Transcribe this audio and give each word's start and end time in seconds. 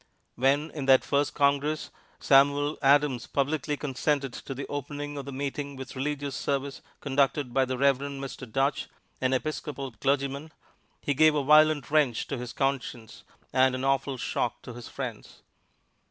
When 0.33 0.71
in 0.71 0.87
that 0.87 1.03
first 1.03 1.35
Congress, 1.35 1.91
Samuel 2.19 2.79
Adams 2.81 3.27
publicly 3.27 3.77
consented 3.77 4.33
to 4.33 4.55
the 4.55 4.65
opening 4.65 5.15
of 5.15 5.25
the 5.25 5.31
meeting 5.31 5.75
with 5.75 5.95
religious 5.95 6.35
service 6.35 6.81
conducted 7.01 7.53
by 7.53 7.65
the 7.65 7.77
Reverend 7.77 8.19
Mr. 8.19 8.51
Duche, 8.51 8.87
an 9.21 9.31
Episcopal 9.31 9.91
clergyman, 9.91 10.51
he 11.01 11.13
gave 11.13 11.35
a 11.35 11.43
violent 11.43 11.91
wrench 11.91 12.25
to 12.29 12.39
his 12.39 12.51
conscience 12.51 13.23
and 13.53 13.75
an 13.75 13.83
awful 13.83 14.17
shock 14.17 14.63
to 14.63 14.73
his 14.73 14.87
friends. 14.87 15.43